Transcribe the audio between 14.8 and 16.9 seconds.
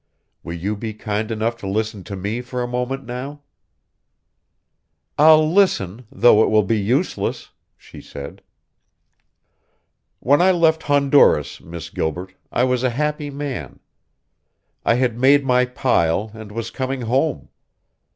I had made my pile and was